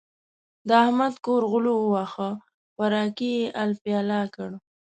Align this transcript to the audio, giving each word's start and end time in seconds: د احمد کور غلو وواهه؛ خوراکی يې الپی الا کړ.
د 0.67 0.69
احمد 0.83 1.13
کور 1.25 1.41
غلو 1.51 1.73
وواهه؛ 1.83 2.31
خوراکی 2.73 3.31
يې 3.41 3.47
الپی 3.63 3.91
الا 4.01 4.21
کړ. 4.35 4.49